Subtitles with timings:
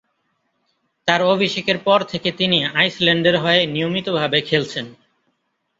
[1.07, 4.85] তার অভিষেকের পর থেকে তিনি আইসল্যান্ডের হয়ে নিয়মিতভাবে খেলছেন।